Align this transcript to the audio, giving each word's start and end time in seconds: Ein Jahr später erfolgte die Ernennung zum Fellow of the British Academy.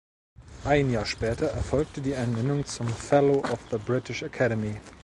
Ein 0.65 0.89
Jahr 0.89 1.05
später 1.05 1.45
erfolgte 1.45 2.01
die 2.01 2.13
Ernennung 2.13 2.65
zum 2.65 2.87
Fellow 2.87 3.43
of 3.45 3.59
the 3.69 3.77
British 3.77 4.23
Academy. 4.23 4.77